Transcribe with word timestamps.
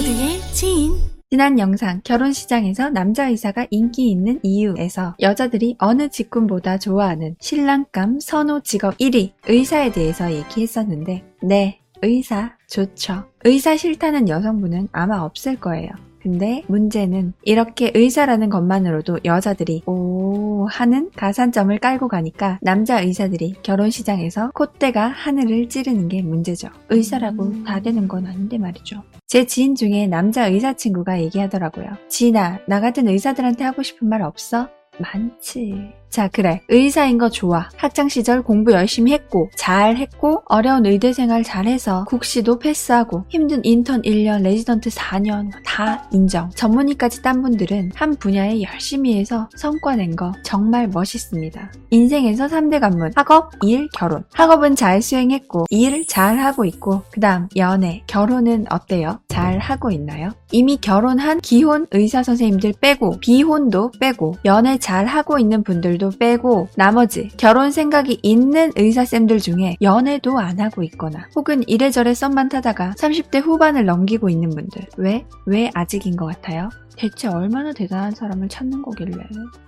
모두의 0.00 0.40
지인. 0.54 0.94
지난 1.30 1.58
영상 1.58 2.00
결혼 2.02 2.32
시장에서 2.32 2.88
남자 2.88 3.28
의사가 3.28 3.66
인기 3.70 4.10
있는 4.10 4.40
이유에서 4.42 5.14
여자들이 5.20 5.76
어느 5.78 6.08
직군보다 6.08 6.78
좋아하는 6.78 7.36
신랑감 7.38 8.18
선호 8.18 8.60
직업 8.60 8.96
1위 8.96 9.32
의사에 9.46 9.92
대해서 9.92 10.32
얘기했었는데 10.32 11.22
네 11.42 11.80
의사 12.00 12.56
좋죠. 12.66 13.24
의사 13.44 13.76
싫다는 13.76 14.30
여성분은 14.30 14.88
아마 14.92 15.20
없을 15.20 15.60
거예요. 15.60 15.90
근데 16.22 16.62
문제는 16.68 17.32
이렇게 17.42 17.90
의사라는 17.94 18.50
것만으로도 18.50 19.20
여자들이 19.24 19.82
오 19.86 20.66
하는 20.70 21.10
가산점을 21.16 21.76
깔고 21.78 22.08
가니까 22.08 22.58
남자 22.62 23.00
의사들이 23.00 23.56
결혼 23.62 23.90
시장에서 23.90 24.50
콧대가 24.52 25.08
하늘을 25.08 25.68
찌르는 25.68 26.08
게 26.08 26.22
문제죠. 26.22 26.68
의사라고 26.88 27.64
다 27.64 27.80
되는 27.80 28.06
건 28.08 28.26
아닌데 28.26 28.58
말이죠. 28.58 29.02
제 29.26 29.46
지인 29.46 29.74
중에 29.74 30.06
남자 30.06 30.46
의사 30.46 30.74
친구가 30.74 31.20
얘기하더라고요. 31.20 31.86
지인아, 32.08 32.60
나 32.66 32.80
같은 32.80 33.08
의사들한테 33.08 33.64
하고 33.64 33.82
싶은 33.82 34.08
말 34.08 34.22
없어? 34.22 34.68
많지. 34.98 35.99
자, 36.10 36.26
그래. 36.26 36.60
의사인 36.68 37.18
거 37.18 37.28
좋아. 37.30 37.68
학창시절 37.76 38.42
공부 38.42 38.72
열심히 38.72 39.12
했고, 39.12 39.48
잘 39.54 39.96
했고, 39.96 40.42
어려운 40.46 40.84
의대 40.84 41.12
생활 41.12 41.44
잘해서 41.44 42.04
국시도 42.06 42.58
패스하고, 42.58 43.24
힘든 43.28 43.60
인턴 43.64 44.02
1년, 44.02 44.42
레지던트 44.42 44.90
4년, 44.90 45.52
다 45.64 46.08
인정. 46.12 46.50
전문의까지 46.50 47.22
딴 47.22 47.42
분들은 47.42 47.92
한 47.94 48.16
분야에 48.16 48.60
열심히 48.62 49.16
해서 49.20 49.48
성과 49.54 49.94
낸 49.94 50.16
거 50.16 50.32
정말 50.42 50.88
멋있습니다. 50.88 51.72
인생에서 51.90 52.48
3대 52.48 52.80
관문, 52.80 53.12
학업, 53.14 53.52
일, 53.62 53.88
결혼. 53.96 54.24
학업은 54.32 54.74
잘 54.74 55.00
수행했고, 55.02 55.66
일 55.70 56.04
잘 56.08 56.38
하고 56.40 56.64
있고, 56.64 57.02
그 57.12 57.20
다음 57.20 57.46
연애, 57.54 58.02
결혼은 58.08 58.66
어때요? 58.68 59.20
잘 59.28 59.60
하고 59.60 59.92
있나요? 59.92 60.30
이미 60.50 60.76
결혼한 60.76 61.40
기혼 61.40 61.86
의사 61.92 62.24
선생님들 62.24 62.74
빼고, 62.80 63.20
비혼도 63.20 63.92
빼고, 64.00 64.34
연애 64.44 64.76
잘 64.78 65.06
하고 65.06 65.38
있는 65.38 65.62
분들 65.62 65.99
도 66.00 66.10
빼고 66.10 66.68
나머지 66.76 67.28
결혼 67.36 67.70
생각이 67.70 68.18
있는 68.22 68.72
의사쌤들 68.74 69.38
중에 69.38 69.76
연애도 69.82 70.38
안 70.38 70.58
하고 70.58 70.82
있거나 70.82 71.28
혹은 71.36 71.62
이래저래 71.68 72.14
썸만 72.14 72.48
타다가 72.48 72.94
30대 72.96 73.40
후반을 73.42 73.84
넘기고 73.84 74.30
있는 74.30 74.48
분들 74.48 74.86
왜? 74.96 75.26
왜 75.46 75.70
아직인 75.74 76.16
것 76.16 76.24
같아요? 76.26 76.70
대체 76.96 77.28
얼마나 77.28 77.72
대단한 77.72 78.12
사람을 78.12 78.48
찾는 78.48 78.82
거길래. 78.82 79.16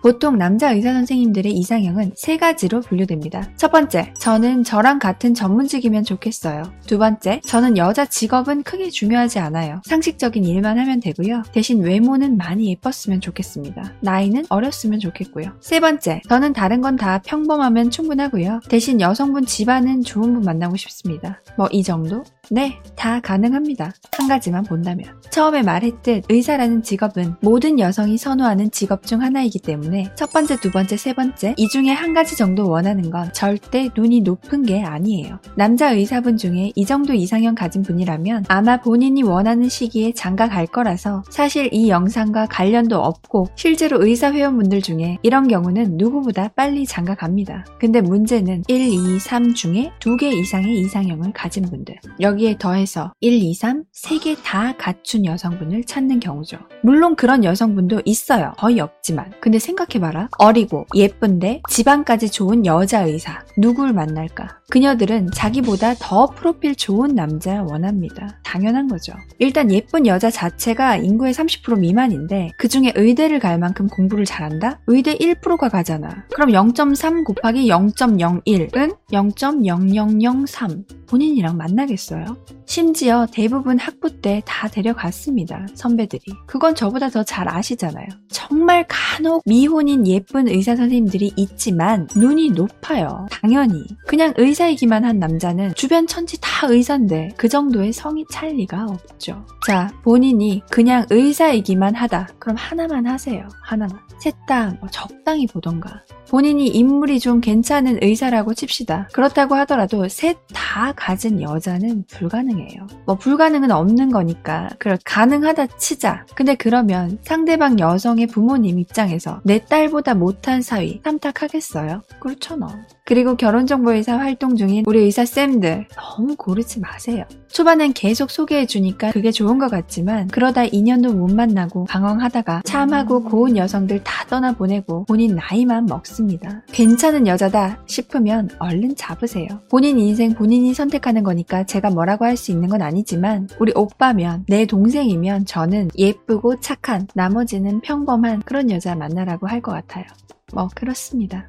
보통 0.02 0.38
남자 0.38 0.72
의사 0.72 0.92
선생님들의 0.92 1.52
이상형은 1.52 2.12
세 2.16 2.36
가지로 2.36 2.80
분류됩니다. 2.80 3.48
첫 3.56 3.72
번째, 3.72 4.12
저는 4.18 4.64
저랑 4.64 4.98
같은 4.98 5.34
전문직이면 5.34 6.04
좋겠어요. 6.04 6.62
두 6.86 6.98
번째, 6.98 7.40
저는 7.44 7.76
여자 7.76 8.04
직업은 8.06 8.62
크게 8.62 8.90
중요하지 8.90 9.38
않아요. 9.38 9.80
상식적인 9.84 10.44
일만 10.44 10.78
하면 10.78 11.00
되고요. 11.00 11.42
대신 11.52 11.80
외모는 11.82 12.36
많이 12.36 12.70
예뻤으면 12.70 13.20
좋겠습니다. 13.20 13.94
나이는 14.00 14.44
어렸으면 14.48 15.00
좋겠고요. 15.00 15.52
세 15.60 15.80
번째, 15.80 16.20
저는 16.28 16.52
다른 16.52 16.80
건 16.80 16.92
다 16.92 17.18
평범하면 17.24 17.90
충분하고요. 17.90 18.60
대신 18.68 19.00
여성분 19.00 19.46
집안은 19.46 20.02
좋은 20.02 20.34
분 20.34 20.42
만나고 20.42 20.76
싶습니다. 20.76 21.40
뭐 21.56 21.68
이 21.72 21.82
정도? 21.82 22.22
네, 22.54 22.78
다 22.96 23.18
가능합니다. 23.20 23.94
한 24.14 24.28
가지만 24.28 24.62
본다면. 24.62 25.06
처음에 25.30 25.62
말했듯 25.62 26.24
의사라는 26.28 26.82
직업은 26.82 27.36
모든 27.40 27.80
여성이 27.80 28.18
선호하는 28.18 28.70
직업 28.70 29.06
중 29.06 29.22
하나이기 29.22 29.60
때문에 29.60 30.10
첫 30.16 30.30
번째, 30.30 30.56
두 30.56 30.70
번째, 30.70 30.98
세 30.98 31.14
번째 31.14 31.54
이 31.56 31.66
중에 31.68 31.88
한 31.88 32.12
가지 32.12 32.36
정도 32.36 32.68
원하는 32.68 33.10
건 33.10 33.32
절대 33.32 33.88
눈이 33.96 34.20
높은 34.20 34.64
게 34.64 34.82
아니에요. 34.82 35.38
남자 35.56 35.92
의사분 35.92 36.36
중에 36.36 36.72
이 36.74 36.84
정도 36.84 37.14
이상형 37.14 37.54
가진 37.54 37.80
분이라면 37.80 38.44
아마 38.48 38.78
본인이 38.78 39.22
원하는 39.22 39.70
시기에 39.70 40.12
장가 40.12 40.50
갈 40.50 40.66
거라서 40.66 41.22
사실 41.30 41.70
이 41.72 41.88
영상과 41.88 42.48
관련도 42.48 43.00
없고 43.00 43.48
실제로 43.56 44.04
의사 44.04 44.30
회원분들 44.30 44.82
중에 44.82 45.16
이런 45.22 45.48
경우는 45.48 45.96
누구보다 45.96 46.48
빨리 46.48 46.84
장가 46.84 47.14
갑니다. 47.14 47.64
근데 47.80 48.02
문제는 48.02 48.64
1, 48.68 48.92
2, 48.92 49.18
3 49.18 49.54
중에 49.54 49.90
2개 50.00 50.24
이상의 50.24 50.78
이상형을 50.80 51.32
가진 51.32 51.62
분들. 51.64 51.96
여기 52.20 52.41
에 52.46 52.56
더해서 52.58 53.12
1, 53.20 53.42
2, 53.42 53.54
3, 53.54 53.84
3개 53.94 54.36
다 54.42 54.74
갖춘 54.76 55.24
여성분을 55.24 55.84
찾는 55.84 56.20
경우죠. 56.20 56.58
물론 56.82 57.14
그런 57.14 57.44
여성분도 57.44 58.02
있어요. 58.04 58.52
거의 58.58 58.80
없지만. 58.80 59.32
근데 59.40 59.58
생각해봐라. 59.58 60.28
어리고 60.38 60.86
예쁜데 60.94 61.62
지방까지 61.68 62.30
좋은 62.30 62.66
여자 62.66 63.02
의사. 63.02 63.44
누굴 63.56 63.92
만날까? 63.92 64.62
그녀들은 64.70 65.30
자기보다 65.34 65.94
더 66.00 66.26
프로필 66.26 66.74
좋은 66.74 67.14
남자 67.14 67.62
원합니다. 67.62 68.40
당연한 68.42 68.88
거죠. 68.88 69.12
일단 69.38 69.70
예쁜 69.70 70.06
여자 70.06 70.30
자체가 70.30 70.96
인구의 70.96 71.34
30% 71.34 71.78
미만인데 71.78 72.52
그 72.56 72.68
중에 72.68 72.92
의대를 72.94 73.38
갈 73.38 73.58
만큼 73.58 73.86
공부를 73.86 74.24
잘한다? 74.24 74.80
의대 74.86 75.14
1%가 75.14 75.68
가잖아. 75.68 76.24
그럼 76.34 76.50
0.3 76.50 77.24
곱하기 77.24 77.68
0.01은 77.68 78.96
0.0003. 79.12 80.84
본인이랑 81.06 81.58
만나겠어요? 81.58 82.21
심지어 82.66 83.26
대부분 83.30 83.78
학부 83.78 84.20
때 84.20 84.42
다 84.46 84.68
데려갔습니다. 84.68 85.66
선배들이. 85.74 86.22
그건 86.46 86.74
저보다 86.74 87.08
더 87.10 87.22
잘 87.24 87.48
아시잖아요. 87.48 88.06
정말 88.30 88.84
간혹 88.88 89.42
미혼인 89.46 90.06
예쁜 90.06 90.48
의사 90.48 90.74
선생님들이 90.76 91.32
있지만 91.36 92.08
눈이 92.16 92.50
높아요. 92.50 93.26
당연히. 93.30 93.84
그냥 94.06 94.32
의사이기만 94.36 95.04
한 95.04 95.18
남자는 95.18 95.74
주변 95.74 96.06
천지 96.06 96.38
다 96.40 96.66
의사인데 96.68 97.30
그 97.36 97.48
정도의 97.48 97.92
성이 97.92 98.24
찰 98.30 98.50
리가 98.50 98.86
없죠. 98.86 99.44
자, 99.66 99.92
본인이 100.02 100.62
그냥 100.70 101.06
의사이기만 101.10 101.94
하다. 101.94 102.28
그럼 102.38 102.56
하나만 102.56 103.06
하세요. 103.06 103.48
하나만. 103.62 103.98
셋다 104.20 104.76
뭐 104.80 104.88
적당히 104.90 105.46
보던가. 105.46 106.02
본인이 106.28 106.66
인물이 106.68 107.20
좀 107.20 107.40
괜찮은 107.40 107.98
의사라고 108.02 108.54
칩시다. 108.54 109.08
그렇다고 109.12 109.54
하더라도 109.56 110.08
셋 110.08 110.38
다 110.54 110.92
가진 110.96 111.42
여자는 111.42 112.04
불가능해요. 112.12 112.86
뭐 113.06 113.16
불가능은 113.16 113.70
없는 113.70 114.10
거니까 114.10 114.68
그걸 114.78 114.98
가능하다 115.04 115.66
치자. 115.78 116.24
근데 116.34 116.54
그러면 116.54 117.18
상대방 117.22 117.78
여성의 117.78 118.26
부모님 118.28 118.78
입장에서 118.78 119.40
내 119.44 119.64
딸보다 119.64 120.14
못한 120.14 120.62
사위 120.62 121.00
탐탁하겠어요? 121.02 122.02
그렇잖아. 122.20 122.86
그리고 123.04 123.36
결혼정보회사 123.36 124.16
활동 124.16 124.56
중인 124.56 124.84
우리 124.86 125.00
의사쌤들 125.00 125.88
너무 125.96 126.36
고르지 126.36 126.80
마세요. 126.80 127.24
초반엔 127.48 127.92
계속 127.92 128.30
소개해주니까 128.30 129.10
그게 129.10 129.30
좋은 129.30 129.58
것 129.58 129.70
같지만 129.70 130.28
그러다 130.28 130.62
2년도 130.66 131.14
못 131.14 131.34
만나고 131.34 131.84
방황하다가 131.84 132.62
참하고 132.64 133.24
고운 133.24 133.56
여성들 133.56 134.04
다 134.04 134.24
떠나보내고 134.28 135.04
본인 135.04 135.36
나이만 135.36 135.86
먹습니다. 135.86 136.62
괜찮은 136.72 137.26
여자다 137.26 137.82
싶으면 137.86 138.48
얼른 138.58 138.96
잡으세요. 138.96 139.48
본인 139.68 139.98
인생 139.98 140.32
본인이 140.32 140.72
선택하는 140.72 141.22
거니까 141.22 141.64
제가 141.64 141.90
뭐라고 142.02 142.24
할 142.24 142.36
수 142.36 142.50
있는 142.50 142.68
건 142.68 142.82
아니지만 142.82 143.48
우리 143.60 143.72
오빠면 143.74 144.46
내 144.48 144.66
동생이면 144.66 145.44
저는 145.46 145.90
예쁘고 145.96 146.60
착한 146.60 147.06
나머지는 147.14 147.80
평범한 147.80 148.42
그런 148.42 148.70
여자 148.70 148.94
만나라고 148.94 149.46
할 149.46 149.60
것 149.62 149.70
같아요. 149.72 150.04
뭐 150.52 150.68
그렇습니다. 150.74 151.48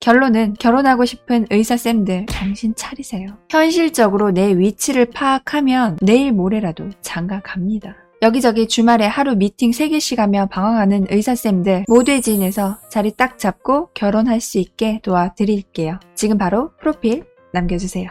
결론은 0.00 0.54
결혼하고 0.58 1.04
싶은 1.04 1.46
의사쌤들 1.50 2.26
정신 2.26 2.74
차리세요. 2.74 3.28
현실적으로 3.50 4.30
내 4.30 4.56
위치를 4.56 5.06
파악하면 5.06 5.98
내일 6.00 6.32
모레라도 6.32 6.90
장가 7.02 7.40
갑니다. 7.42 7.96
여기저기 8.22 8.66
주말에 8.68 9.06
하루 9.06 9.34
미팅 9.34 9.70
3개씩 9.70 10.16
하며 10.16 10.46
방황하는 10.46 11.06
의사쌤들 11.10 11.84
모두의 11.88 12.22
지인에서 12.22 12.78
자리 12.88 13.10
딱 13.14 13.38
잡고 13.38 13.88
결혼할 13.92 14.40
수 14.40 14.58
있게 14.58 15.00
도와드릴게요. 15.02 15.98
지금 16.14 16.38
바로 16.38 16.70
프로필 16.80 17.24
남겨주세요. 17.52 18.08